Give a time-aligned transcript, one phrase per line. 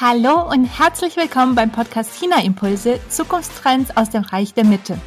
[0.00, 4.98] Hallo und herzlich willkommen beim Podcast China Impulse Zukunftstrends aus dem Reich der Mitte.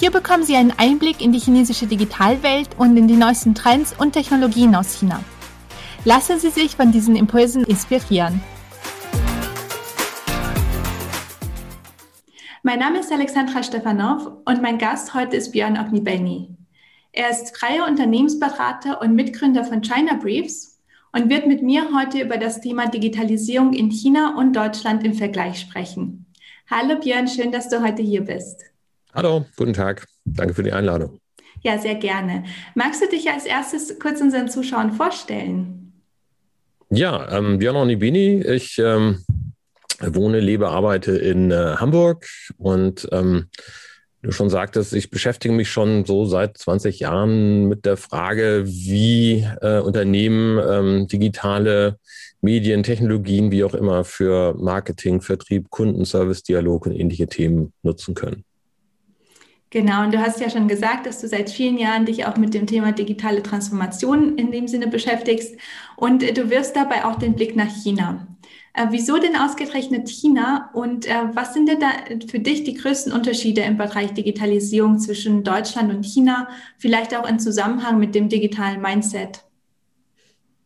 [0.00, 4.10] Hier bekommen Sie einen Einblick in die chinesische Digitalwelt und in die neuesten Trends und
[4.10, 5.22] Technologien aus China.
[6.04, 8.42] Lassen Sie sich von diesen Impulsen inspirieren.
[12.64, 16.56] Mein Name ist Alexandra Stefanov und mein Gast heute ist Björn Ognibeni.
[17.12, 20.75] Er ist freier Unternehmensberater und Mitgründer von China Briefs
[21.16, 25.58] und wird mit mir heute über das Thema Digitalisierung in China und Deutschland im Vergleich
[25.58, 26.26] sprechen.
[26.70, 28.60] Hallo Björn, schön, dass du heute hier bist.
[29.14, 30.06] Hallo, guten Tag.
[30.26, 31.18] Danke für die Einladung.
[31.62, 32.44] Ja, sehr gerne.
[32.74, 35.94] Magst du dich als erstes kurz unseren Zuschauern vorstellen?
[36.90, 38.42] Ja, ähm, Björn Onibini.
[38.42, 39.24] Ich ähm,
[40.00, 42.26] wohne, lebe, arbeite in äh, Hamburg
[42.58, 43.46] und ähm,
[44.22, 49.46] du schon sagtest, ich beschäftige mich schon so seit 20 Jahren mit der Frage, wie
[49.60, 51.98] äh, Unternehmen ähm, digitale
[52.40, 58.44] Medien, Technologien, wie auch immer, für Marketing, Vertrieb, Kundenservice, Dialog und ähnliche Themen nutzen können.
[59.70, 62.54] Genau, und du hast ja schon gesagt, dass du seit vielen Jahren dich auch mit
[62.54, 65.56] dem Thema digitale Transformation in dem Sinne beschäftigst
[65.96, 68.26] und du wirfst dabei auch den Blick nach China.
[68.76, 71.88] Äh, wieso denn ausgerechnet China und äh, was sind denn da
[72.28, 76.46] für dich die größten Unterschiede im Bereich Digitalisierung zwischen Deutschland und China,
[76.76, 79.44] vielleicht auch im Zusammenhang mit dem digitalen Mindset?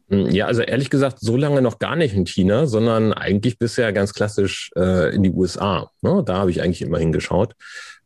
[0.09, 3.93] Hm, ja, also ehrlich gesagt, so lange noch gar nicht in China, sondern eigentlich bisher
[3.93, 5.93] ganz klassisch äh, in die USA.
[6.03, 6.25] Ne?
[6.27, 7.55] Da habe ich eigentlich immer hingeschaut.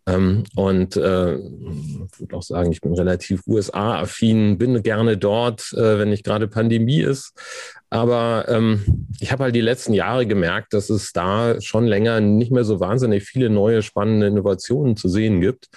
[0.07, 6.11] Ähm, und äh, würde auch sagen, ich bin relativ USA-affin, bin gerne dort, äh, wenn
[6.11, 7.33] nicht gerade Pandemie ist.
[7.95, 12.51] Aber ähm, ich habe halt die letzten Jahre gemerkt, dass es da schon länger nicht
[12.51, 15.69] mehr so wahnsinnig viele neue spannende Innovationen zu sehen gibt.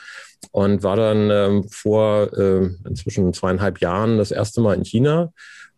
[0.51, 5.31] Und war dann ähm, vor äh, inzwischen zweieinhalb Jahren das erste Mal in China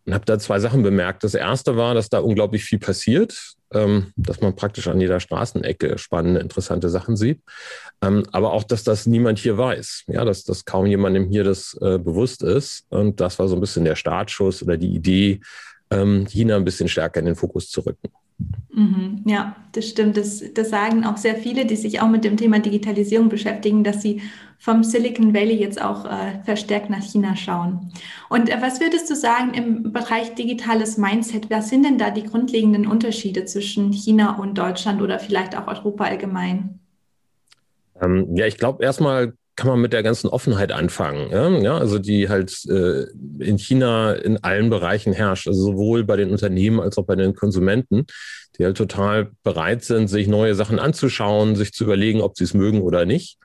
[0.06, 1.24] und habe da zwei Sachen bemerkt.
[1.24, 5.98] Das erste war, dass da unglaublich viel passiert ähm, dass man praktisch an jeder Straßenecke
[5.98, 7.40] spannende, interessante Sachen sieht.
[8.02, 10.04] Ähm, aber auch, dass das niemand hier weiß.
[10.08, 12.84] Ja, dass, dass kaum jemandem hier das äh, bewusst ist.
[12.88, 15.40] Und das war so ein bisschen der Startschuss oder die Idee,
[15.90, 18.08] ähm, China ein bisschen stärker in den Fokus zu rücken.
[18.72, 20.16] Mhm, ja, das stimmt.
[20.16, 24.00] Das, das sagen auch sehr viele, die sich auch mit dem Thema Digitalisierung beschäftigen, dass
[24.00, 24.22] sie
[24.58, 27.92] vom Silicon Valley jetzt auch äh, verstärkt nach China schauen.
[28.28, 31.50] Und äh, was würdest du sagen im Bereich digitales Mindset?
[31.50, 36.04] Was sind denn da die grundlegenden Unterschiede zwischen China und Deutschland oder vielleicht auch Europa
[36.04, 36.78] allgemein?
[38.00, 41.30] Ähm, ja, ich glaube erstmal kann man mit der ganzen Offenheit anfangen.
[41.30, 43.02] Ja, ja also die halt äh,
[43.40, 47.34] in China in allen Bereichen herrscht, also sowohl bei den Unternehmen als auch bei den
[47.34, 48.06] Konsumenten,
[48.56, 52.54] die halt total bereit sind, sich neue Sachen anzuschauen, sich zu überlegen, ob sie es
[52.54, 53.36] mögen oder nicht.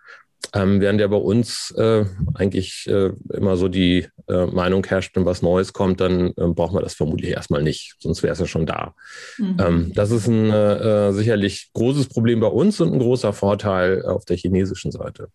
[0.53, 5.25] Ähm, während ja bei uns äh, eigentlich äh, immer so die äh, Meinung herrscht, wenn
[5.25, 8.45] was Neues kommt, dann äh, braucht man das vermutlich erstmal nicht, sonst wäre es ja
[8.45, 8.93] schon da.
[9.37, 9.57] Mhm.
[9.59, 14.23] Ähm, das ist ein äh, sicherlich großes Problem bei uns und ein großer Vorteil auf
[14.23, 15.27] der chinesischen Seite.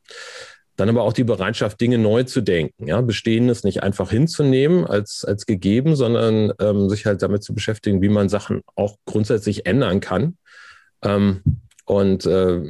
[0.81, 2.87] Dann aber auch die Bereitschaft, Dinge neu zu denken.
[2.87, 3.03] Ja?
[3.03, 8.09] Bestehendes nicht einfach hinzunehmen als, als gegeben, sondern ähm, sich halt damit zu beschäftigen, wie
[8.09, 10.39] man Sachen auch grundsätzlich ändern kann.
[11.03, 11.43] Ähm,
[11.85, 12.61] und äh,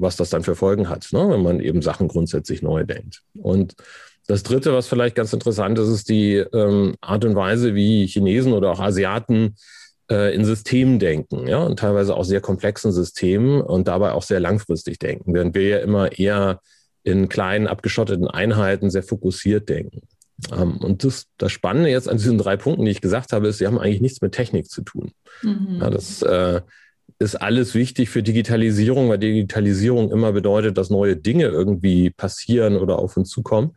[0.00, 1.28] was das dann für Folgen hat, ne?
[1.30, 3.22] wenn man eben Sachen grundsätzlich neu denkt.
[3.34, 3.76] Und
[4.26, 8.52] das Dritte, was vielleicht ganz interessant ist, ist die ähm, Art und Weise, wie Chinesen
[8.52, 9.54] oder auch Asiaten
[10.10, 14.40] äh, in Systemen denken, ja, und teilweise auch sehr komplexen Systemen und dabei auch sehr
[14.40, 16.60] langfristig denken, während wir ja immer eher
[17.02, 20.02] in kleinen, abgeschotteten Einheiten sehr fokussiert denken.
[20.52, 23.58] Ähm, und das, das Spannende jetzt an diesen drei Punkten, die ich gesagt habe, ist,
[23.58, 25.12] sie haben eigentlich nichts mit Technik zu tun.
[25.42, 25.78] Mhm.
[25.80, 26.60] Ja, das äh,
[27.18, 32.98] ist alles wichtig für Digitalisierung, weil Digitalisierung immer bedeutet, dass neue Dinge irgendwie passieren oder
[32.98, 33.72] auf uns zukommen.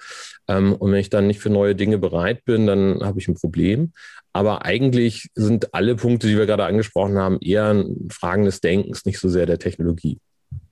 [0.47, 3.35] Ähm, und wenn ich dann nicht für neue Dinge bereit bin, dann habe ich ein
[3.35, 3.91] Problem.
[4.31, 9.19] Aber eigentlich sind alle Punkte, die wir gerade angesprochen haben, eher Fragen des Denkens, nicht
[9.19, 10.19] so sehr der Technologie.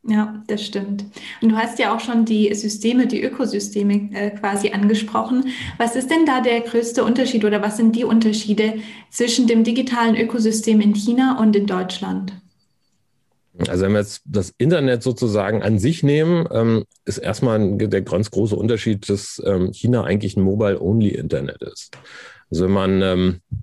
[0.04, 1.06] Ja, das stimmt.
[1.42, 5.50] Und du hast ja auch schon die Systeme, die Ökosysteme äh, quasi angesprochen.
[5.78, 8.80] Was ist denn da der größte Unterschied oder was sind die Unterschiede
[9.12, 12.34] zwischen dem digitalen Ökosystem in China und in Deutschland?
[13.68, 18.32] Also wenn wir jetzt das Internet sozusagen an sich nehmen, ähm, ist erstmal der ganz
[18.32, 21.92] große Unterschied, dass ähm, China eigentlich ein Mobile-Only-Internet ist.
[22.50, 23.56] Also wenn man ähm, äh,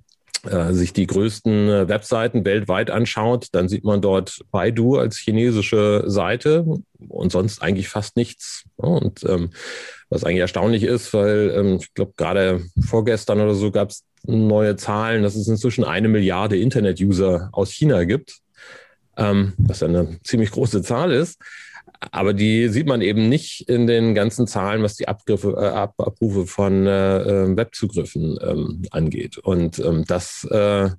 [0.72, 6.64] sich die größten äh, Webseiten weltweit anschaut, dann sieht man dort Baidu als chinesische Seite
[7.08, 8.64] und sonst eigentlich fast nichts.
[8.76, 9.50] Und ähm,
[10.10, 14.76] was eigentlich erstaunlich ist, weil ähm, ich glaube, gerade vorgestern oder so gab es neue
[14.76, 18.38] Zahlen, dass es inzwischen eine Milliarde Internet-User aus China gibt,
[19.16, 21.38] ähm, was eine ziemlich große Zahl ist.
[22.00, 25.94] Aber die sieht man eben nicht in den ganzen Zahlen, was die Abgriffe, äh, Ab
[25.98, 29.38] Abrufe von äh, äh, Webzugriffen ähm, angeht.
[29.38, 30.90] Und ähm, das äh,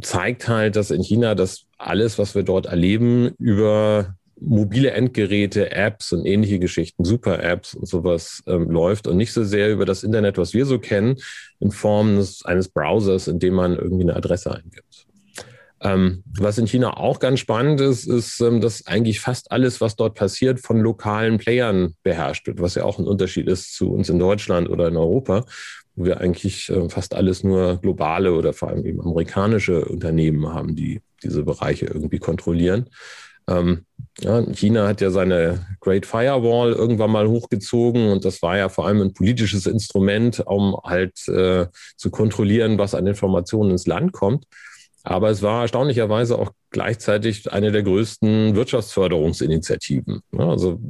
[0.00, 6.12] zeigt halt, dass in China das alles, was wir dort erleben, über mobile Endgeräte, Apps
[6.12, 10.38] und ähnliche Geschichten, Super-Apps und sowas ähm, läuft und nicht so sehr über das Internet,
[10.38, 11.16] was wir so kennen,
[11.58, 15.06] in Form des, eines Browsers, in dem man irgendwie eine Adresse eingibt.
[15.82, 19.96] Ähm, was in China auch ganz spannend ist, ist, ähm, dass eigentlich fast alles, was
[19.96, 24.10] dort passiert, von lokalen Playern beherrscht wird, was ja auch ein Unterschied ist zu uns
[24.10, 25.44] in Deutschland oder in Europa,
[25.96, 30.76] wo wir eigentlich äh, fast alles nur globale oder vor allem eben amerikanische Unternehmen haben,
[30.76, 32.90] die diese Bereiche irgendwie kontrollieren.
[33.48, 33.86] Ähm,
[34.20, 38.86] ja, China hat ja seine Great Firewall irgendwann mal hochgezogen und das war ja vor
[38.86, 41.66] allem ein politisches Instrument, um halt äh,
[41.96, 44.46] zu kontrollieren, was an Informationen ins Land kommt.
[45.02, 50.22] Aber es war erstaunlicherweise auch gleichzeitig eine der größten Wirtschaftsförderungsinitiativen.
[50.36, 50.80] Also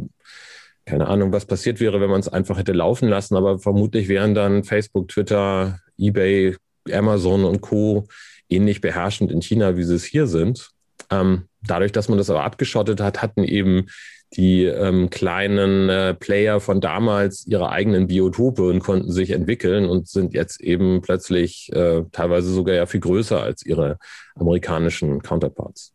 [0.85, 4.35] keine Ahnung, was passiert wäre, wenn man es einfach hätte laufen lassen, aber vermutlich wären
[4.35, 6.57] dann Facebook, Twitter, eBay,
[6.91, 8.09] Amazon und Co.
[8.49, 10.71] ähnlich beherrschend in China, wie sie es hier sind.
[11.11, 13.87] Ähm, dadurch, dass man das aber abgeschottet hat, hatten eben
[14.35, 20.09] die ähm, kleinen äh, Player von damals ihre eigenen Biotope und konnten sich entwickeln und
[20.09, 23.99] sind jetzt eben plötzlich äh, teilweise sogar ja viel größer als ihre
[24.37, 25.93] amerikanischen Counterparts.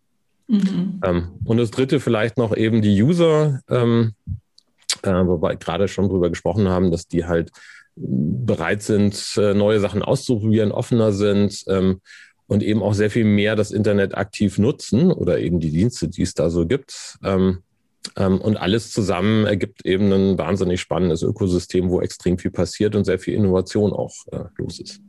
[0.48, 1.00] Mhm.
[1.04, 4.14] Ähm, und das dritte vielleicht noch eben die User, ähm,
[5.02, 7.52] äh, wobei wir gerade schon drüber gesprochen haben, dass die halt
[7.96, 11.64] bereit sind, äh, neue Sachen auszuprobieren, offener sind.
[11.68, 12.02] Ähm,
[12.48, 16.22] und eben auch sehr viel mehr das Internet aktiv nutzen oder eben die Dienste, die
[16.22, 17.18] es da so gibt.
[17.24, 17.64] Ähm,
[18.16, 23.20] und alles zusammen ergibt eben ein wahnsinnig spannendes Ökosystem, wo extrem viel passiert und sehr
[23.20, 25.02] viel Innovation auch äh, los ist.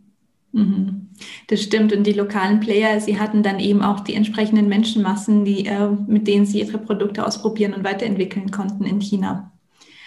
[0.53, 1.09] Mhm.
[1.49, 1.93] Das stimmt.
[1.93, 6.27] Und die lokalen Player, sie hatten dann eben auch die entsprechenden Menschenmassen, die, äh, mit
[6.27, 9.53] denen sie ihre Produkte ausprobieren und weiterentwickeln konnten in China.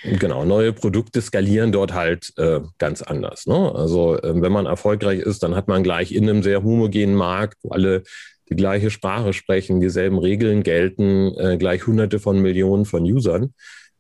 [0.03, 3.45] Genau, neue Produkte skalieren dort halt äh, ganz anders.
[3.47, 3.73] Ne?
[3.75, 7.57] Also äh, wenn man erfolgreich ist, dann hat man gleich in einem sehr homogenen Markt,
[7.63, 8.03] wo alle
[8.49, 13.53] die gleiche Sprache sprechen, dieselben Regeln gelten, äh, gleich hunderte von Millionen von Usern.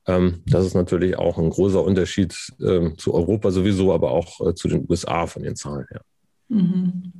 [0.07, 4.55] Ähm, das ist natürlich auch ein großer Unterschied ähm, zu Europa sowieso, aber auch äh,
[4.55, 6.01] zu den USA von den Zahlen her.
[6.49, 7.13] Mhm.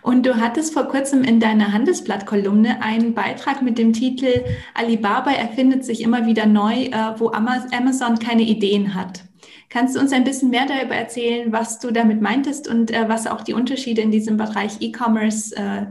[0.00, 5.84] Und du hattest vor kurzem in deiner Handelsblatt-Kolumne einen Beitrag mit dem Titel Alibaba erfindet
[5.84, 9.24] sich immer wieder neu, äh, wo Amazon keine Ideen hat.
[9.72, 13.26] Kannst du uns ein bisschen mehr darüber erzählen, was du damit meintest und äh, was
[13.26, 15.86] auch die Unterschiede in diesem Bereich E-Commerce äh,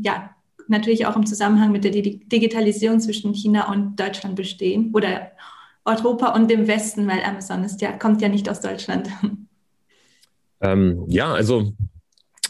[0.00, 0.30] ja,
[0.66, 5.32] natürlich auch im Zusammenhang mit der Digitalisierung zwischen China und Deutschland bestehen oder
[5.84, 9.10] Europa und dem Westen, weil Amazon ist ja, kommt ja nicht aus Deutschland.
[10.60, 11.72] Ähm, ja, also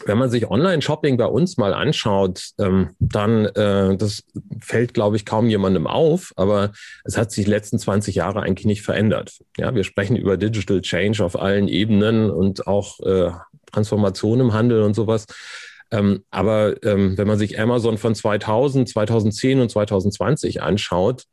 [0.05, 4.23] wenn man sich Online-Shopping bei uns mal anschaut, ähm, dann, äh, das
[4.61, 6.71] fällt, glaube ich, kaum jemandem auf, aber
[7.03, 9.39] es hat sich die letzten 20 Jahre eigentlich nicht verändert.
[9.57, 13.31] Ja, wir sprechen über Digital Change auf allen Ebenen und auch äh,
[13.71, 15.25] Transformation im Handel und sowas.
[15.91, 21.23] Ähm, aber ähm, wenn man sich Amazon von 2000, 2010 und 2020 anschaut,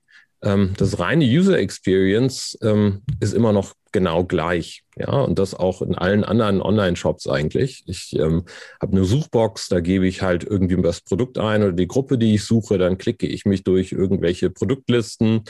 [0.43, 4.83] ähm, das reine User Experience ähm, ist immer noch genau gleich.
[4.99, 7.83] Ja, und das auch in allen anderen Online-Shops eigentlich.
[7.87, 8.45] Ich ähm,
[8.79, 12.35] habe eine Suchbox, da gebe ich halt irgendwie das Produkt ein oder die Gruppe, die
[12.35, 15.45] ich suche, dann klicke ich mich durch irgendwelche Produktlisten.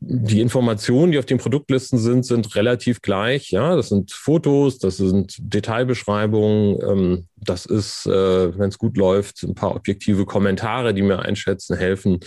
[0.00, 3.50] Die Informationen, die auf den Produktlisten sind, sind relativ gleich.
[3.50, 9.42] Ja, das sind Fotos, das sind Detailbeschreibungen, ähm, das ist, äh, wenn es gut läuft,
[9.42, 12.20] ein paar objektive Kommentare, die mir einschätzen helfen,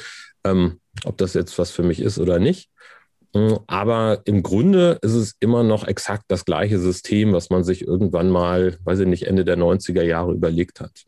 [0.43, 2.69] ähm, ob das jetzt was für mich ist oder nicht.
[3.36, 7.86] Mm, aber im Grunde ist es immer noch exakt das gleiche System, was man sich
[7.86, 11.04] irgendwann mal, weiß ich nicht, Ende der 90er Jahre überlegt hat.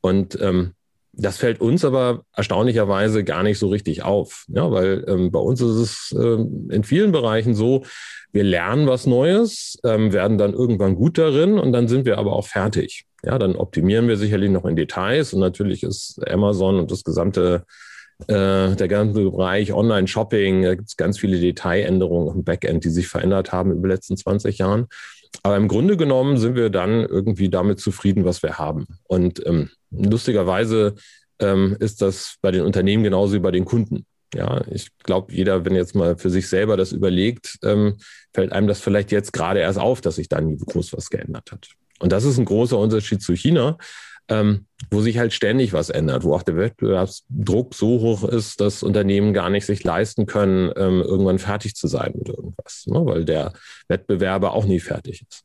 [0.00, 0.74] Und ähm,
[1.12, 5.60] das fällt uns aber erstaunlicherweise gar nicht so richtig auf, ja, weil ähm, bei uns
[5.60, 7.84] ist es ähm, in vielen Bereichen so,
[8.32, 12.34] wir lernen was Neues, ähm, werden dann irgendwann gut darin und dann sind wir aber
[12.34, 13.06] auch fertig.
[13.24, 17.64] Ja, dann optimieren wir sicherlich noch in Details und natürlich ist Amazon und das gesamte
[18.18, 23.52] der ganze Bereich Online-Shopping, da gibt es ganz viele Detailänderungen im Backend, die sich verändert
[23.52, 24.86] haben über die letzten 20 Jahren.
[25.42, 28.86] Aber im Grunde genommen sind wir dann irgendwie damit zufrieden, was wir haben.
[29.04, 30.94] Und ähm, lustigerweise
[31.38, 34.06] ähm, ist das bei den Unternehmen genauso wie bei den Kunden.
[34.34, 37.96] Ja, ich glaube, jeder, wenn jetzt mal für sich selber das überlegt, ähm,
[38.34, 41.52] fällt einem das vielleicht jetzt gerade erst auf, dass sich da nie groß was geändert
[41.52, 41.68] hat.
[42.00, 43.78] Und das ist ein großer Unterschied zu China,
[44.28, 48.82] ähm, wo sich halt ständig was ändert, wo auch der Wettbewerbsdruck so hoch ist, dass
[48.82, 53.04] Unternehmen gar nicht sich leisten können, ähm, irgendwann fertig zu sein mit irgendwas, ne?
[53.04, 53.52] weil der
[53.88, 55.44] Wettbewerber auch nie fertig ist.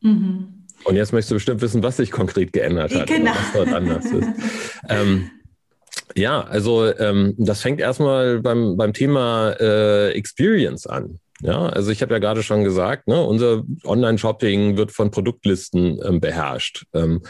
[0.00, 0.64] Mhm.
[0.84, 3.32] Und jetzt möchtest du bestimmt wissen, was sich konkret geändert hat, genau.
[3.32, 4.28] was dort anders ist.
[4.88, 5.30] ähm,
[6.14, 11.18] ja, also ähm, das fängt erstmal beim, beim Thema äh, Experience an.
[11.42, 16.20] Ja, also ich habe ja gerade schon gesagt, ne, unser Online-Shopping wird von Produktlisten ähm,
[16.20, 16.86] beherrscht.
[16.94, 17.22] Ähm,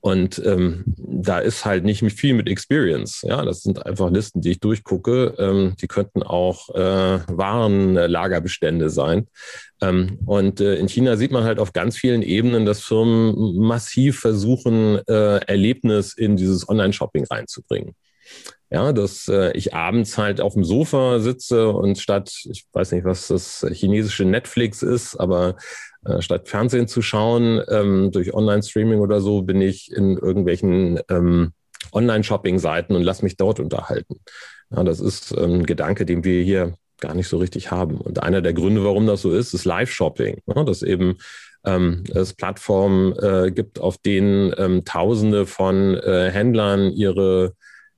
[0.00, 3.22] Und ähm, da ist halt nicht viel mit Experience.
[3.22, 5.34] Ja, das sind einfach Listen, die ich durchgucke.
[5.38, 9.28] Ähm, die könnten auch äh, Warenlagerbestände sein.
[9.80, 14.20] Ähm, und äh, in China sieht man halt auf ganz vielen Ebenen, dass Firmen massiv
[14.20, 17.94] versuchen, äh, Erlebnis in dieses Online-Shopping reinzubringen.
[18.74, 23.04] Ja, dass äh, ich abends halt auf dem Sofa sitze und statt, ich weiß nicht,
[23.04, 25.54] was das chinesische Netflix ist, aber
[26.04, 31.52] äh, statt Fernsehen zu schauen, ähm, durch Online-Streaming oder so, bin ich in irgendwelchen ähm,
[31.92, 34.16] Online-Shopping-Seiten und lass mich dort unterhalten.
[34.74, 37.98] Ja, das ist ähm, ein Gedanke, den wir hier gar nicht so richtig haben.
[37.98, 40.42] Und einer der Gründe, warum das so ist, ist Live-Shopping.
[40.46, 41.18] Ja, dass eben
[41.64, 47.54] ähm, es Plattformen äh, gibt, auf denen ähm, Tausende von äh, Händlern ihre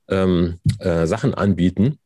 [0.09, 1.99] ähm, äh, Sachen anbieten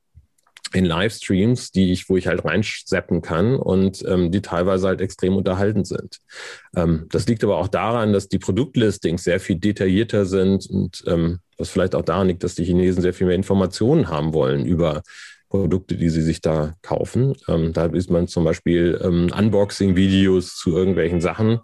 [0.73, 5.35] in Livestreams, die ich, wo ich halt reinseppen kann und ähm, die teilweise halt extrem
[5.35, 6.19] unterhalten sind.
[6.75, 11.39] Ähm, das liegt aber auch daran, dass die Produktlistings sehr viel detaillierter sind und ähm,
[11.57, 15.03] was vielleicht auch daran liegt, dass die Chinesen sehr viel mehr Informationen haben wollen über
[15.49, 17.35] Produkte, die sie sich da kaufen.
[17.47, 21.59] Ähm, da ist man zum Beispiel ähm, Unboxing-Videos zu irgendwelchen Sachen,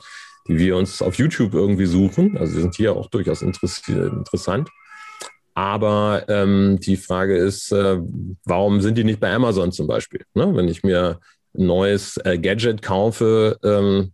[0.48, 2.38] die wir uns auf YouTube irgendwie suchen.
[2.38, 4.70] Also sind hier auch durchaus interessant.
[5.58, 7.98] Aber ähm, die Frage ist, äh,
[8.46, 10.22] warum sind die nicht bei Amazon zum Beispiel?
[10.36, 10.56] Ne?
[10.56, 11.20] Wenn ich mir
[11.58, 14.12] ein neues äh, Gadget kaufe, ähm,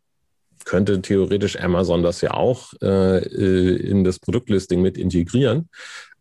[0.64, 5.68] könnte theoretisch Amazon das ja auch äh, äh, in das Produktlisting mit integrieren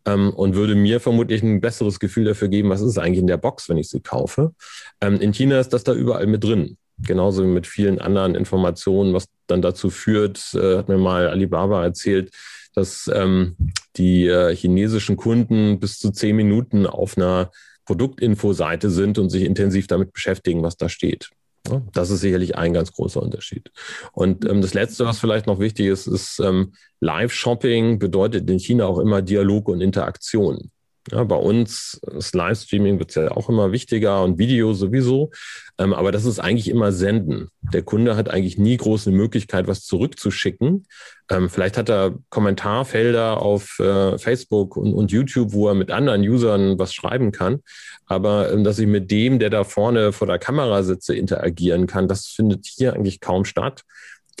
[0.05, 3.37] ähm, und würde mir vermutlich ein besseres Gefühl dafür geben, was ist eigentlich in der
[3.37, 4.53] Box, wenn ich sie kaufe.
[4.99, 6.75] Ähm, in China ist das da überall mit drin.
[6.97, 11.81] Genauso wie mit vielen anderen Informationen, was dann dazu führt, äh, hat mir mal Alibaba
[11.81, 12.29] erzählt,
[12.73, 13.55] dass ähm,
[13.95, 17.51] die äh, chinesischen Kunden bis zu zehn Minuten auf einer
[17.85, 21.29] Produktinfoseite sind und sich intensiv damit beschäftigen, was da steht.
[21.67, 23.71] Ja, das ist sicherlich ein ganz großer Unterschied.
[24.11, 28.85] Und ähm, das Letzte, was vielleicht noch wichtig ist, ist ähm, Live-Shopping bedeutet in China
[28.85, 30.71] auch immer Dialog und Interaktion.
[31.11, 35.31] Ja, bei uns, das Livestreaming wird ja auch immer wichtiger und Video sowieso.
[35.77, 37.49] Ähm, aber das ist eigentlich immer Senden.
[37.61, 40.85] Der Kunde hat eigentlich nie große Möglichkeit, was zurückzuschicken.
[41.29, 46.21] Ähm, vielleicht hat er Kommentarfelder auf äh, Facebook und, und, YouTube, wo er mit anderen
[46.21, 47.61] Usern was schreiben kann.
[48.05, 52.07] Aber ähm, dass ich mit dem, der da vorne vor der Kamera sitze, interagieren kann,
[52.07, 53.83] das findet hier eigentlich kaum statt.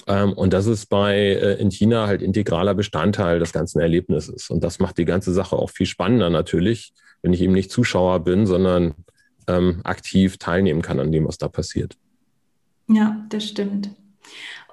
[0.07, 4.49] Ähm, und das ist bei äh, in China halt integraler Bestandteil des ganzen Erlebnisses.
[4.49, 8.23] Und das macht die ganze Sache auch viel spannender natürlich, wenn ich eben nicht Zuschauer
[8.23, 8.93] bin, sondern
[9.47, 11.95] ähm, aktiv teilnehmen kann an dem, was da passiert.
[12.87, 13.91] Ja, das stimmt.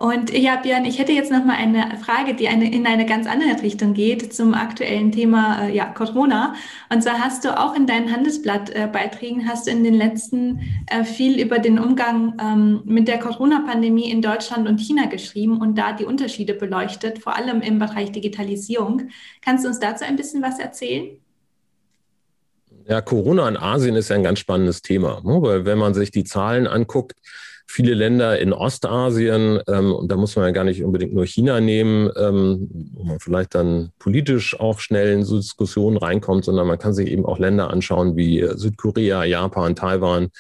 [0.00, 3.26] Und ja, Björn, ich hätte jetzt noch mal eine Frage, die eine, in eine ganz
[3.26, 6.54] andere Richtung geht zum aktuellen Thema äh, ja, Corona.
[6.90, 11.04] Und zwar hast du auch in deinen Handelsblattbeiträgen, äh, hast du in den letzten äh,
[11.04, 15.92] viel über den Umgang ähm, mit der Corona-Pandemie in Deutschland und China geschrieben und da
[15.92, 19.11] die Unterschiede beleuchtet, vor allem im Bereich Digitalisierung.
[19.42, 21.11] Kannst du uns dazu ein bisschen was erzählen?
[22.88, 25.42] Ja, Corona in Asien ist ja ein ganz spannendes Thema, ne?
[25.42, 27.21] weil wenn man sich die Zahlen anguckt,
[27.70, 31.60] viele Länder in Ostasien, ähm, und da muss man ja gar nicht unbedingt nur China
[31.60, 36.78] nehmen, ähm, wo man vielleicht dann politisch auch schnell in so Diskussionen reinkommt, sondern man
[36.78, 40.30] kann sich eben auch Länder anschauen wie Südkorea, Japan, Taiwan.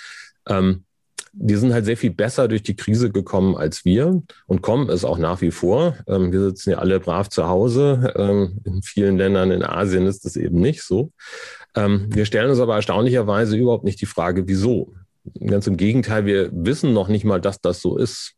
[0.48, 0.84] Ähm,
[1.32, 5.04] die sind halt sehr viel besser durch die Krise gekommen als wir und kommen es
[5.04, 5.94] auch nach wie vor.
[6.08, 8.12] Ähm, wir sitzen ja alle brav zu Hause.
[8.16, 11.12] Ähm, in vielen Ländern in Asien ist das eben nicht so.
[11.76, 14.92] Ähm, wir stellen uns aber erstaunlicherweise überhaupt nicht die Frage, wieso.
[15.46, 18.34] Ganz im Gegenteil, wir wissen noch nicht mal, dass das so ist.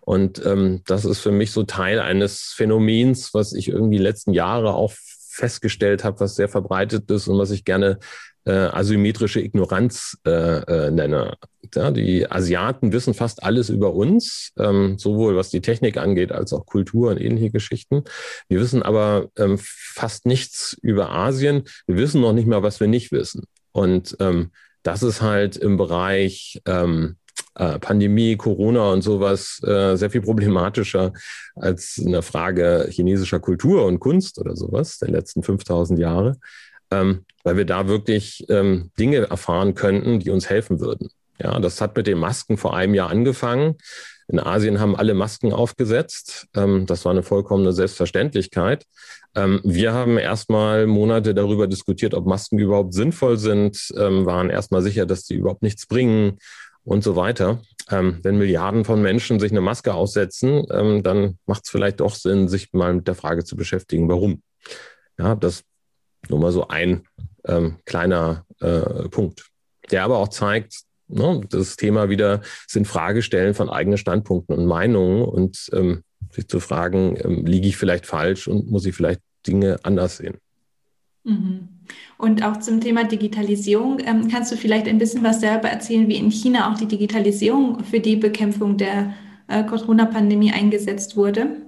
[0.00, 4.74] Und ähm, das ist für mich so Teil eines Phänomens, was ich irgendwie letzten Jahre
[4.74, 4.92] auch
[5.30, 7.98] festgestellt habe, was sehr verbreitet ist und was ich gerne
[8.46, 11.36] äh, asymmetrische Ignoranz äh, äh, nenne.
[11.74, 16.52] Ja, die Asiaten wissen fast alles über uns, ähm, sowohl was die Technik angeht als
[16.52, 18.04] auch Kultur und ähnliche Geschichten.
[18.48, 21.64] Wir wissen aber ähm, fast nichts über Asien.
[21.86, 23.44] Wir wissen noch nicht mal, was wir nicht wissen.
[23.72, 24.50] Und ähm,
[24.84, 27.16] das ist halt im Bereich ähm,
[27.56, 31.12] äh, Pandemie, Corona und sowas äh, sehr viel problematischer
[31.56, 36.36] als eine Frage chinesischer Kultur und Kunst oder sowas der letzten 5000 Jahre,
[36.90, 41.08] ähm, weil wir da wirklich ähm, Dinge erfahren könnten, die uns helfen würden.
[41.40, 43.76] Ja, das hat mit den Masken vor einem Jahr angefangen.
[44.28, 46.46] In Asien haben alle Masken aufgesetzt.
[46.54, 48.84] Ähm, das war eine vollkommene Selbstverständlichkeit.
[49.34, 54.82] Ähm, wir haben erstmal Monate darüber diskutiert, ob Masken überhaupt sinnvoll sind, ähm, waren erstmal
[54.82, 56.38] sicher, dass sie überhaupt nichts bringen
[56.84, 57.60] und so weiter.
[57.86, 60.64] wenn Milliarden von Menschen sich eine Maske aussetzen,
[61.02, 64.42] dann macht es vielleicht doch Sinn, sich mal mit der Frage zu beschäftigen, warum.
[65.18, 65.64] Ja, das
[66.30, 67.06] nur mal so ein
[67.84, 69.50] kleiner äh, Punkt,
[69.90, 75.22] der aber auch zeigt, ne, das Thema wieder sind Fragestellen von eigenen Standpunkten und Meinungen
[75.22, 79.78] und ähm, sich zu fragen, ähm, liege ich vielleicht falsch und muss ich vielleicht Dinge
[79.82, 80.38] anders sehen.
[81.24, 81.68] Mhm.
[82.18, 86.16] Und auch zum Thema Digitalisierung, ähm, kannst du vielleicht ein bisschen was darüber erzählen, wie
[86.16, 89.14] in China auch die Digitalisierung für die Bekämpfung der
[89.48, 91.63] äh, Corona-Pandemie eingesetzt wurde?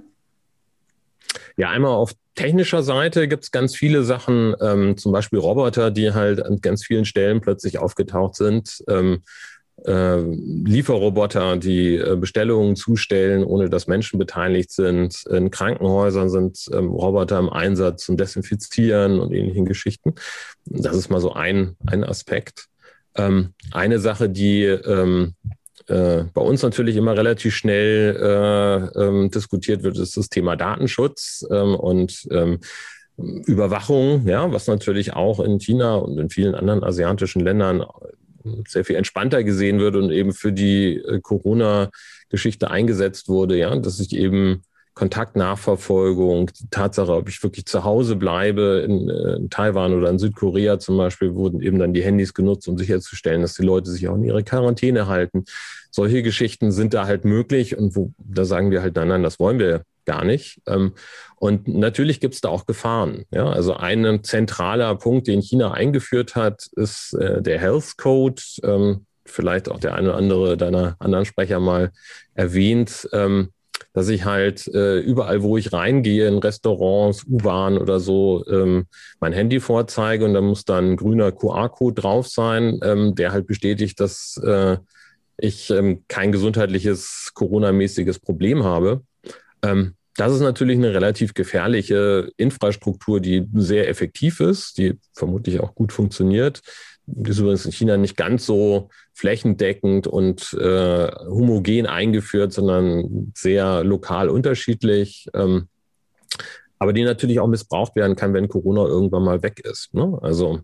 [1.57, 6.13] Ja, einmal auf technischer Seite gibt es ganz viele Sachen, ähm, zum Beispiel Roboter, die
[6.13, 8.85] halt an ganz vielen Stellen plötzlich aufgetaucht sind.
[8.89, 9.23] Ähm,
[9.85, 15.25] äh, Lieferroboter, die äh, Bestellungen zustellen, ohne dass Menschen beteiligt sind.
[15.31, 20.15] In Krankenhäusern sind ähm, Roboter im Einsatz zum Desinfizieren und ähnlichen Geschichten.
[20.65, 22.67] Das ist mal so ein, ein Aspekt.
[23.15, 25.35] Ähm, eine Sache, die ähm,
[25.89, 31.47] äh, bei uns natürlich immer relativ schnell äh, ähm, diskutiert wird, ist das Thema Datenschutz
[31.51, 32.61] ähm, und ähm,
[33.17, 37.85] Überwachung, ja, was natürlich auch in China und in vielen anderen asiatischen Ländern
[38.69, 44.01] sehr viel entspannter gesehen wird und eben für die äh, Corona-Geschichte eingesetzt wurde, ja, dass
[44.01, 44.63] ich eben
[44.97, 50.19] Kontaktnachverfolgung, die Tatsache, ob ich wirklich zu Hause bleibe, in, äh, in, Taiwan oder in
[50.19, 54.09] Südkorea zum Beispiel, wurden eben dann die Handys genutzt, um sicherzustellen, dass die Leute sich
[54.09, 55.45] auch in ihre Quarantäne halten.
[55.91, 59.39] Solche Geschichten sind da halt möglich und wo, da sagen wir halt, nein, nein, das
[59.39, 60.63] wollen wir gar nicht.
[60.67, 60.95] Ähm,
[61.37, 63.25] und natürlich gibt es da auch Gefahren.
[63.31, 63.51] Ja?
[63.51, 68.41] Also ein zentraler Punkt, den China eingeführt hat, ist äh, der Health Code.
[68.63, 71.91] Ähm, vielleicht auch der eine oder andere deiner anderen Sprecher mal
[72.35, 73.09] erwähnt.
[73.97, 78.85] Dass ich halt äh, überall, wo ich reingehe, in Restaurants, U-Bahn oder so, ähm,
[79.21, 83.47] mein Handy vorzeige und da muss dann ein grüner QR-Code drauf sein, ähm, der halt
[83.47, 84.77] bestätigt, dass äh,
[85.39, 89.01] ich ähm, kein gesundheitliches Corona-mäßiges Problem habe.
[89.63, 95.75] Ähm, das ist natürlich eine relativ gefährliche Infrastruktur, die sehr effektiv ist, die vermutlich auch
[95.75, 96.63] gut funktioniert.
[97.07, 103.85] Die ist übrigens in China nicht ganz so flächendeckend und äh, homogen eingeführt, sondern sehr
[103.85, 105.29] lokal unterschiedlich.
[105.35, 105.69] Ähm,
[106.79, 109.95] aber die natürlich auch missbraucht werden kann, wenn Corona irgendwann mal weg ist.
[109.95, 110.19] Ne?
[110.21, 110.61] Also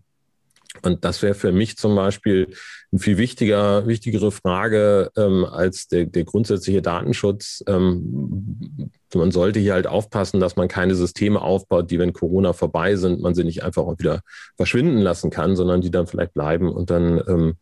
[0.81, 2.55] und das wäre für mich zum Beispiel
[2.91, 7.63] eine viel wichtiger, wichtigere Frage ähm, als der, der grundsätzliche Datenschutz.
[7.67, 12.95] Ähm, man sollte hier halt aufpassen, dass man keine Systeme aufbaut, die, wenn Corona vorbei
[12.95, 14.21] sind, man sie nicht einfach auch wieder
[14.57, 17.55] verschwinden lassen kann, sondern die dann vielleicht bleiben und dann ähm,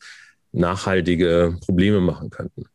[0.53, 2.65] nachhaltige Probleme machen könnten.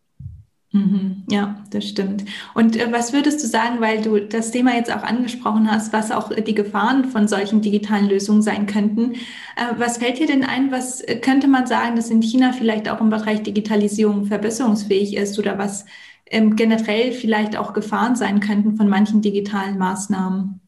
[0.73, 1.25] Mhm.
[1.31, 2.25] Ja, das stimmt.
[2.55, 6.11] Und äh, was würdest du sagen, weil du das Thema jetzt auch angesprochen hast, was
[6.11, 9.15] auch äh, die Gefahren von solchen digitalen Lösungen sein könnten?
[9.15, 10.73] Äh, was fällt dir denn ein?
[10.73, 15.57] Was könnte man sagen, dass in China vielleicht auch im Bereich Digitalisierung verbesserungsfähig ist oder
[15.57, 15.87] was
[16.31, 20.61] ähm, generell vielleicht auch Gefahren sein könnten von manchen digitalen Maßnahmen?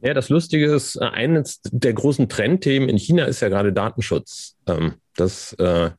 [0.00, 4.56] Ja, das Lustige ist, eines der großen Trendthemen in China ist ja gerade Datenschutz.
[4.66, 5.90] Ähm, das äh,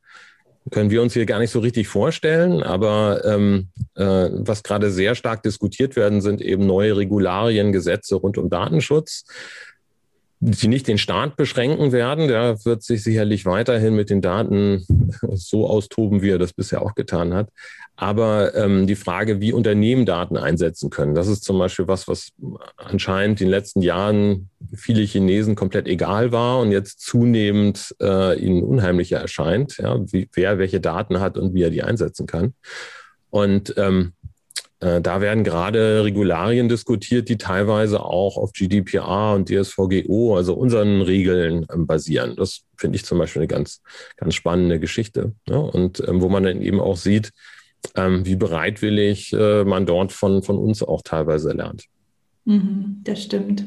[0.70, 2.62] können wir uns hier gar nicht so richtig vorstellen.
[2.62, 8.38] Aber ähm, äh, was gerade sehr stark diskutiert werden, sind eben neue Regularien, Gesetze rund
[8.38, 9.24] um Datenschutz
[10.40, 12.28] die nicht den Staat beschränken werden.
[12.28, 14.84] Der wird sich sicherlich weiterhin mit den Daten
[15.32, 17.48] so austoben, wie er das bisher auch getan hat.
[17.96, 22.32] Aber ähm, die Frage, wie Unternehmen Daten einsetzen können, das ist zum Beispiel was, was
[22.76, 28.62] anscheinend in den letzten Jahren viele Chinesen komplett egal war und jetzt zunehmend äh, ihnen
[28.62, 32.52] unheimlicher erscheint, ja, wie, wer welche Daten hat und wie er die einsetzen kann.
[33.30, 34.12] Und ähm,
[34.80, 41.00] äh, da werden gerade Regularien diskutiert, die teilweise auch auf GDPR und DSVGO, also unseren
[41.00, 42.36] Regeln, ähm, basieren.
[42.36, 43.80] Das finde ich zum Beispiel eine ganz,
[44.16, 45.32] ganz spannende Geschichte.
[45.48, 47.32] Und ähm, wo man dann eben auch sieht,
[47.94, 51.84] ähm, wie bereitwillig äh, man dort von, von uns auch teilweise lernt.
[52.44, 53.66] Mhm, das stimmt.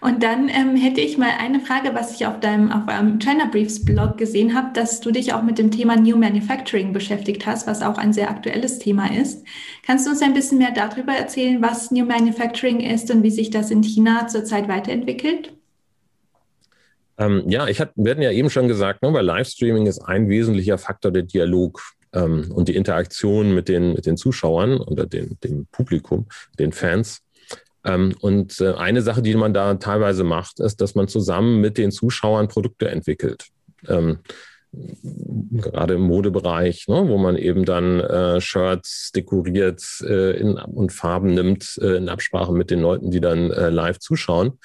[0.00, 3.46] Und dann ähm, hätte ich mal eine Frage, was ich auf deinem auf eurem China
[3.50, 7.66] Briefs Blog gesehen habe, dass du dich auch mit dem Thema New Manufacturing beschäftigt hast,
[7.66, 9.44] was auch ein sehr aktuelles Thema ist.
[9.84, 13.50] Kannst du uns ein bisschen mehr darüber erzählen, was New Manufacturing ist und wie sich
[13.50, 15.52] das in China zurzeit weiterentwickelt?
[17.18, 20.28] Ähm, ja, ich hatte, wir hatten ja eben schon gesagt, ne, bei Livestreaming ist ein
[20.28, 25.38] wesentlicher Faktor der Dialog ähm, und die Interaktion mit den, mit den Zuschauern oder den,
[25.42, 26.26] dem Publikum,
[26.58, 27.20] den Fans.
[27.84, 31.78] Ähm, und äh, eine Sache, die man da teilweise macht, ist, dass man zusammen mit
[31.78, 33.46] den Zuschauern Produkte entwickelt.
[33.86, 34.18] Ähm,
[34.72, 41.32] gerade im Modebereich, ne, wo man eben dann äh, Shirts dekoriert äh, in, und Farben
[41.34, 44.58] nimmt äh, in Absprache mit den Leuten, die dann äh, live zuschauen.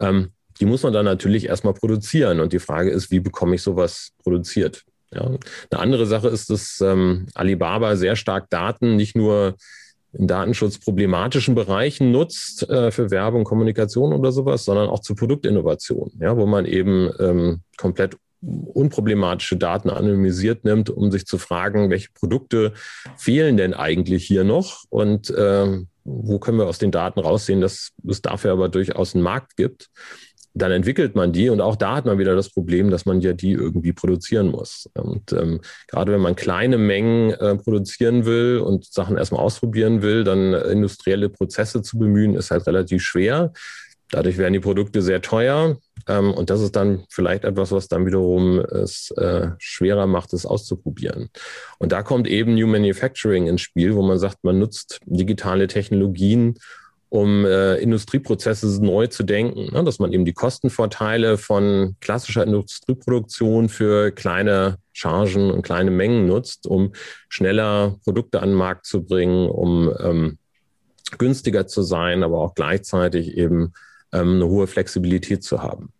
[0.00, 0.30] Ähm,
[0.60, 2.40] die muss man dann natürlich erstmal produzieren.
[2.40, 4.84] Und die Frage ist, wie bekomme ich sowas produziert?
[5.14, 5.26] Ja.
[5.26, 9.56] Eine andere Sache ist, dass ähm, Alibaba sehr stark Daten nicht nur
[10.12, 16.36] in datenschutzproblematischen Bereichen nutzt äh, für Werbung, Kommunikation oder sowas, sondern auch zur Produktinnovation, ja,
[16.36, 22.74] wo man eben ähm, komplett unproblematische Daten anonymisiert nimmt, um sich zu fragen, welche Produkte
[23.16, 27.92] fehlen denn eigentlich hier noch und äh, wo können wir aus den Daten raussehen, dass
[28.06, 29.88] es dafür aber durchaus einen Markt gibt
[30.54, 33.32] dann entwickelt man die und auch da hat man wieder das Problem, dass man ja
[33.32, 34.88] die irgendwie produzieren muss.
[34.94, 40.22] Und ähm, gerade wenn man kleine Mengen äh, produzieren will und Sachen erstmal ausprobieren will,
[40.22, 43.52] dann äh, industrielle Prozesse zu bemühen, ist halt relativ schwer.
[44.10, 48.06] Dadurch werden die Produkte sehr teuer ähm, und das ist dann vielleicht etwas, was dann
[48.06, 51.30] wiederum es äh, schwerer macht, es auszuprobieren.
[51.78, 56.54] Und da kommt eben New Manufacturing ins Spiel, wo man sagt, man nutzt digitale Technologien,
[57.14, 59.84] um äh, Industrieprozesse neu zu denken, ne?
[59.84, 66.66] dass man eben die Kostenvorteile von klassischer Industrieproduktion für kleine Chargen und kleine Mengen nutzt,
[66.66, 66.92] um
[67.28, 70.38] schneller Produkte an den Markt zu bringen, um ähm,
[71.16, 73.74] günstiger zu sein, aber auch gleichzeitig eben
[74.12, 75.92] ähm, eine hohe Flexibilität zu haben.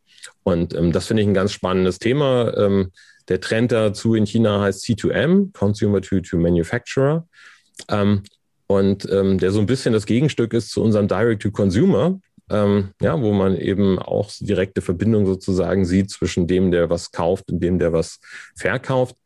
[0.43, 2.53] Und ähm, das finde ich ein ganz spannendes Thema.
[2.57, 2.91] Ähm,
[3.29, 7.29] der Trend dazu in China heißt C2M, Consumer to, to Manufacturer.
[7.89, 8.25] Ähm,
[8.67, 12.19] und ähm, der so ein bisschen das Gegenstück ist zu unserem Direct-to-Consumer,
[12.51, 17.51] ähm, ja, wo man eben auch direkte Verbindung sozusagen sieht zwischen dem, der was kauft
[17.51, 18.21] und dem, der was
[18.57, 19.17] verkauft.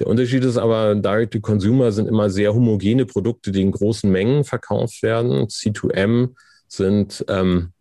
[0.00, 5.02] Der Unterschied ist aber, Direct-to-Consumer sind immer sehr homogene Produkte, die in großen Mengen verkauft
[5.02, 5.46] werden.
[5.46, 6.30] C2M
[6.66, 7.72] sind ähm,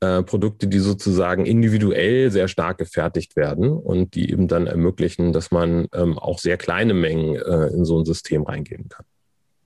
[0.00, 5.50] äh, Produkte, die sozusagen individuell sehr stark gefertigt werden und die eben dann ermöglichen, dass
[5.50, 9.06] man ähm, auch sehr kleine Mengen äh, in so ein System reingeben kann.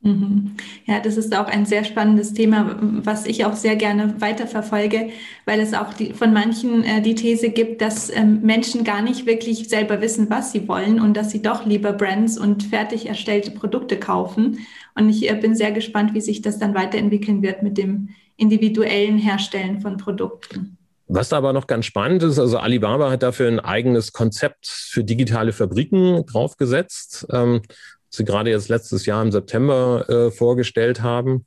[0.02, 0.56] Mhm.
[0.86, 5.10] Ja, das ist auch ein sehr spannendes Thema, was ich auch sehr gerne weiterverfolge,
[5.44, 9.26] weil es auch die, von manchen äh, die These gibt, dass ähm, Menschen gar nicht
[9.26, 13.50] wirklich selber wissen, was sie wollen und dass sie doch lieber Brands und fertig erstellte
[13.50, 14.60] Produkte kaufen.
[14.94, 18.08] Und ich äh, bin sehr gespannt, wie sich das dann weiterentwickeln wird mit dem
[18.38, 20.78] individuellen Herstellen von Produkten.
[21.08, 25.52] Was aber noch ganz spannend ist, also Alibaba hat dafür ein eigenes Konzept für digitale
[25.52, 27.26] Fabriken draufgesetzt.
[27.32, 27.62] Ähm,
[28.10, 31.46] sie gerade jetzt letztes Jahr im September äh, vorgestellt haben.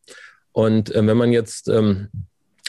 [0.52, 2.08] Und äh, wenn man jetzt ähm,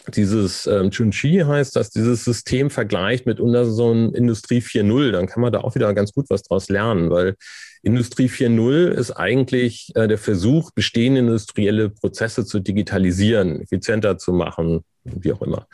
[0.08, 5.40] dieses ähm, Chunchi heißt, dass dieses System vergleicht mit so einem Industrie 4.0, dann kann
[5.40, 7.36] man da auch wieder ganz gut was draus lernen, weil
[7.82, 14.84] Industrie 4.0 ist eigentlich äh, der Versuch, bestehende industrielle Prozesse zu digitalisieren, effizienter zu machen,
[15.04, 15.66] wie auch immer.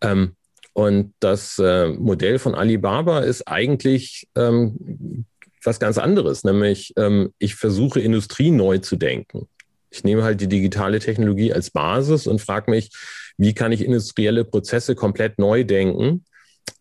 [0.00, 0.36] Ähm,
[0.72, 5.24] und das äh, Modell von Alibaba ist eigentlich ähm,
[5.66, 9.48] was ganz anderes, nämlich ähm, ich versuche Industrie neu zu denken.
[9.90, 12.90] Ich nehme halt die digitale Technologie als Basis und frage mich,
[13.38, 16.24] wie kann ich industrielle Prozesse komplett neu denken,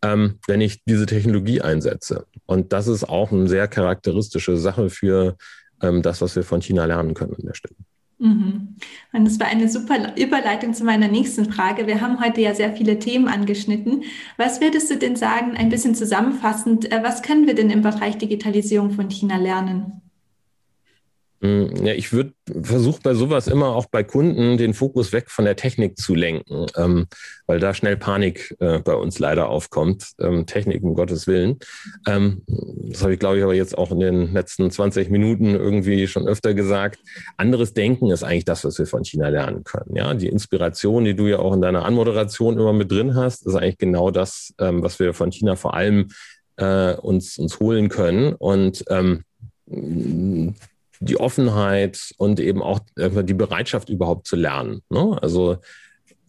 [0.02, 2.26] ähm, wenn ich diese Technologie einsetze.
[2.45, 5.38] Und das ist auch eine sehr charakteristische Sache für
[5.82, 7.76] ähm, das, was wir von China lernen können an der Stelle.
[8.17, 8.75] Mhm.
[9.12, 11.86] Und das war eine super Überleitung zu meiner nächsten Frage.
[11.88, 14.04] Wir haben heute ja sehr viele Themen angeschnitten.
[14.38, 18.17] Was würdest du denn sagen, ein bisschen zusammenfassend, äh, was können wir denn im Bereich
[18.17, 20.05] Digitalisierung von China lernen?
[21.41, 25.45] Hm, ja, ich würde versuchen bei sowas immer auch bei Kunden den Fokus weg von
[25.45, 27.08] der Technik zu lenken, ähm,
[27.45, 30.13] weil da schnell Panik äh, bei uns leider aufkommt.
[30.19, 31.60] Ähm, Technik um Gottes Willen.
[32.08, 36.08] Ähm, das habe ich, glaube ich, aber jetzt auch in den letzten 20 Minuten irgendwie
[36.08, 37.00] schon öfter gesagt.
[37.38, 39.95] Anderes Denken ist eigentlich das, was wir von China lernen können.
[39.95, 43.56] Ja, die Inspiration, die du ja auch in deiner Anmoderation immer mit drin hast, ist
[43.56, 46.08] eigentlich genau das, ähm, was wir von China vor allem
[46.58, 48.34] äh, uns, uns holen können.
[48.34, 49.24] Und ähm,
[50.99, 54.81] die Offenheit und eben auch die Bereitschaft überhaupt zu lernen.
[54.89, 55.17] Ne?
[55.21, 55.58] Also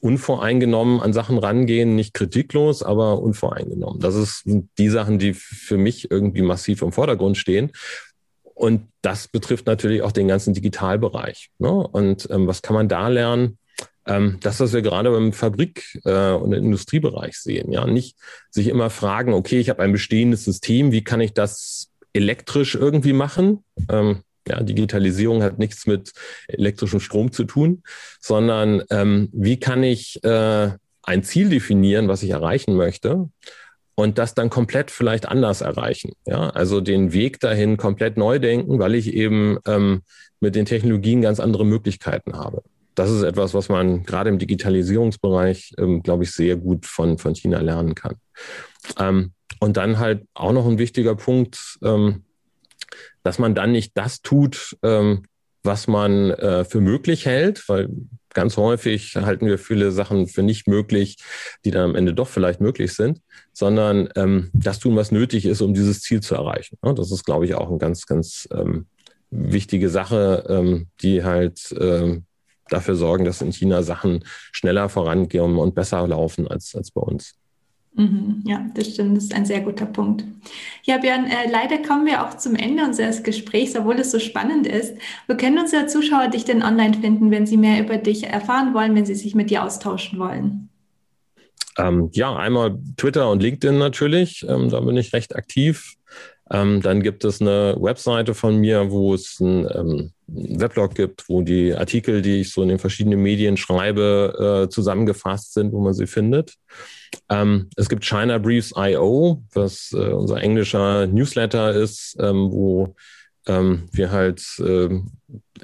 [0.01, 4.01] unvoreingenommen an Sachen rangehen, nicht kritiklos, aber unvoreingenommen.
[4.01, 4.43] Das ist
[4.79, 7.73] die Sachen, die für mich irgendwie massiv im Vordergrund stehen.
[8.55, 11.51] Und das betrifft natürlich auch den ganzen Digitalbereich.
[11.59, 11.71] Ne?
[11.71, 13.59] Und ähm, was kann man da lernen?
[14.07, 17.73] Ähm, das, was wir gerade beim Fabrik- äh, und Industriebereich sehen.
[17.73, 18.17] Ja, nicht
[18.51, 23.13] sich immer fragen, okay, ich habe ein bestehendes System, wie kann ich das elektrisch irgendwie
[23.13, 23.65] machen?
[23.91, 26.13] Ähm, ja, Digitalisierung hat nichts mit
[26.49, 27.83] elektrischem Strom zu tun,
[28.21, 30.71] sondern ähm, wie kann ich äh,
[31.03, 33.29] ein Ziel definieren, was ich erreichen möchte
[33.95, 36.13] und das dann komplett vielleicht anders erreichen.
[36.27, 40.03] Ja, also den Weg dahin komplett neu denken, weil ich eben ähm,
[40.41, 42.63] mit den Technologien ganz andere Möglichkeiten habe.
[42.95, 47.35] Das ist etwas, was man gerade im Digitalisierungsbereich, ähm, glaube ich, sehr gut von, von
[47.35, 48.17] China lernen kann.
[48.99, 52.26] Ähm, und dann halt auch noch ein wichtiger Punkt, ähm,
[53.27, 55.25] dass man dann nicht das tut, ähm,
[55.65, 57.89] was man äh, für möglich hält, weil
[58.33, 61.17] ganz häufig halten wir viele Sachen für nicht möglich,
[61.65, 63.21] die dann am Ende doch vielleicht möglich sind,
[63.53, 66.79] sondern ähm, das tun, was nötig ist, um dieses Ziel zu erreichen.
[66.85, 68.87] Ja, das ist, glaube ich, auch eine ganz, ganz ähm,
[69.31, 72.27] wichtige Sache, ähm, die halt ähm,
[72.69, 77.35] dafür sorgen, dass in China Sachen schneller vorangehen und besser laufen als, als bei uns.
[77.97, 79.17] Mhm, ja, das stimmt.
[79.17, 80.25] Das ist ein sehr guter Punkt.
[80.85, 84.67] Ja, Björn, äh, leider kommen wir auch zum Ende unseres Gesprächs, obwohl es so spannend
[84.67, 84.95] ist.
[85.27, 88.95] Wo können unsere Zuschauer dich denn online finden, wenn sie mehr über dich erfahren wollen,
[88.95, 90.69] wenn sie sich mit dir austauschen wollen?
[91.79, 94.45] Ähm, ja, einmal Twitter und LinkedIn natürlich.
[94.47, 95.95] Ähm, da bin ich recht aktiv.
[96.51, 101.43] Ähm, dann gibt es eine Webseite von mir, wo es ein ähm, Weblog gibt, wo
[101.43, 105.95] die Artikel, die ich so in den verschiedenen Medien schreibe, äh, zusammengefasst sind, wo man
[105.95, 106.55] sie findet.
[107.29, 112.95] Ähm, es gibt China Briefs IO, was äh, unser englischer Newsletter ist, ähm, wo
[113.47, 114.89] ähm, wir halt äh,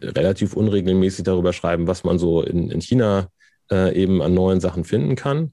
[0.01, 3.29] relativ unregelmäßig darüber schreiben, was man so in, in China
[3.71, 5.53] äh, eben an neuen Sachen finden kann.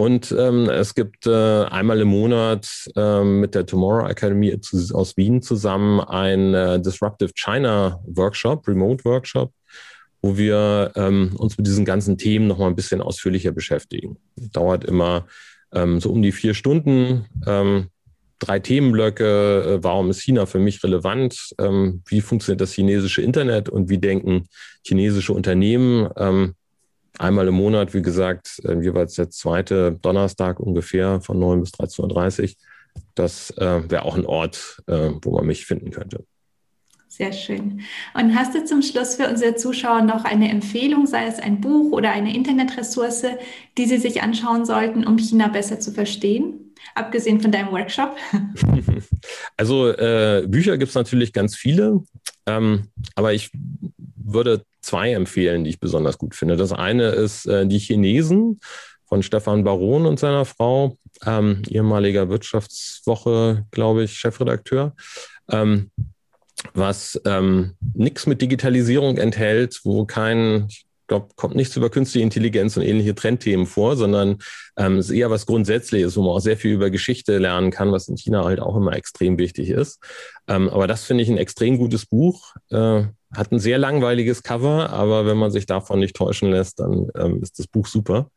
[0.00, 4.58] Und ähm, es gibt äh, einmal im Monat äh, mit der Tomorrow Academy
[4.94, 9.52] aus Wien zusammen ein äh, Disruptive China Workshop, Remote Workshop,
[10.22, 14.16] wo wir ähm, uns mit diesen ganzen Themen nochmal ein bisschen ausführlicher beschäftigen.
[14.36, 15.26] Dauert immer
[15.74, 17.26] ähm, so um die vier Stunden.
[17.46, 17.88] Ähm,
[18.38, 19.80] drei Themenblöcke.
[19.80, 21.54] Äh, warum ist China für mich relevant?
[21.58, 24.46] Ähm, wie funktioniert das chinesische Internet und wie denken
[24.82, 26.08] chinesische Unternehmen?
[27.18, 32.42] Einmal im Monat, wie gesagt, äh, jeweils der zweite Donnerstag ungefähr von 9 bis 13.30
[32.42, 32.50] Uhr.
[33.14, 36.24] Das äh, wäre auch ein Ort, äh, wo man mich finden könnte.
[37.08, 37.80] Sehr schön.
[38.14, 41.92] Und hast du zum Schluss für unsere Zuschauer noch eine Empfehlung, sei es ein Buch
[41.92, 43.24] oder eine Internetressource,
[43.76, 46.72] die sie sich anschauen sollten, um China besser zu verstehen?
[46.94, 48.16] Abgesehen von deinem Workshop.
[49.56, 52.02] Also äh, Bücher gibt es natürlich ganz viele,
[52.46, 53.50] ähm, aber ich
[54.16, 56.56] würde zwei empfehlen, die ich besonders gut finde.
[56.56, 58.60] Das eine ist äh, Die Chinesen
[59.06, 64.94] von Stefan Baron und seiner Frau, ähm, ehemaliger Wirtschaftswoche, glaube ich, Chefredakteur.
[65.50, 65.90] Ähm,
[66.74, 72.76] was ähm, nichts mit Digitalisierung enthält, wo kein, ich glaube, kommt nichts über künstliche Intelligenz
[72.76, 74.38] und ähnliche Trendthemen vor, sondern
[74.76, 78.08] ähm, ist eher was Grundsätzliches, wo man auch sehr viel über Geschichte lernen kann, was
[78.08, 80.00] in China halt auch immer extrem wichtig ist.
[80.46, 82.54] Ähm, aber das finde ich ein extrem gutes Buch.
[82.70, 87.08] Äh, hat ein sehr langweiliges Cover, aber wenn man sich davon nicht täuschen lässt, dann
[87.16, 88.30] ähm, ist das Buch super.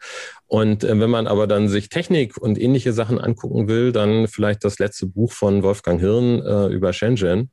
[0.48, 4.64] Und äh, wenn man aber dann sich Technik und ähnliche Sachen angucken will, dann vielleicht
[4.64, 7.50] das letzte Buch von Wolfgang Hirn äh, über Shenzhen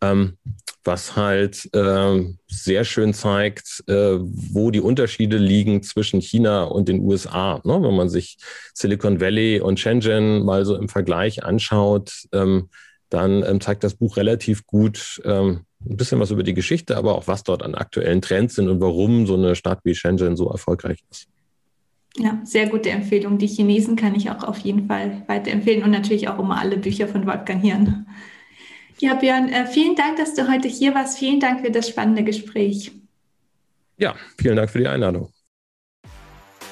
[0.00, 0.38] ähm,
[0.84, 7.00] was halt äh, sehr schön zeigt, äh, wo die Unterschiede liegen zwischen China und den
[7.00, 7.60] USA.
[7.64, 7.82] Ne?
[7.82, 8.38] Wenn man sich
[8.72, 12.70] Silicon Valley und Shenzhen mal so im Vergleich anschaut, ähm,
[13.10, 17.14] dann ähm, zeigt das Buch relativ gut ähm, ein bisschen was über die Geschichte, aber
[17.14, 20.50] auch was dort an aktuellen Trends sind und warum so eine Stadt wie Shenzhen so
[20.50, 21.28] erfolgreich ist.
[22.16, 23.38] Ja, sehr gute Empfehlung.
[23.38, 27.06] Die Chinesen kann ich auch auf jeden Fall weiterempfehlen und natürlich auch immer alle Bücher
[27.06, 28.06] von Wolfgang Hirn.
[28.98, 31.18] Ja, Björn, äh, vielen Dank, dass du heute hier warst.
[31.18, 32.90] Vielen Dank für das spannende Gespräch.
[33.96, 35.30] Ja, vielen Dank für die Einladung.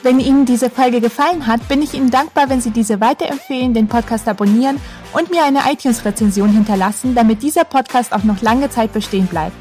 [0.03, 3.89] Wenn Ihnen diese Folge gefallen hat, bin ich Ihnen dankbar, wenn Sie diese weiterempfehlen, den
[3.89, 4.81] Podcast abonnieren
[5.17, 9.57] und mir eine iTunes-Rezension hinterlassen, damit dieser Podcast auch noch lange Zeit bestehen bleibt.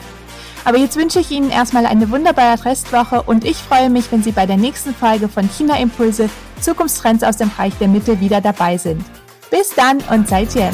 [0.66, 4.32] Aber jetzt wünsche ich Ihnen erstmal eine wunderbare Restwoche und ich freue mich, wenn Sie
[4.32, 8.78] bei der nächsten Folge von China Impulse Zukunftstrends aus dem Reich der Mitte wieder dabei
[8.78, 9.04] sind.
[9.52, 10.74] Bis dann und seid Jen.